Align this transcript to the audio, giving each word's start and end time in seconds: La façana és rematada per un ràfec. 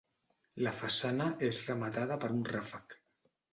La 0.67 0.73
façana 0.77 1.27
és 1.49 1.61
rematada 1.69 2.19
per 2.25 2.33
un 2.39 2.43
ràfec. 2.57 2.99